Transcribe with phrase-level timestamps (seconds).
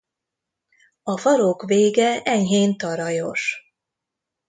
[1.03, 3.73] A farok vége enyhén tarajos.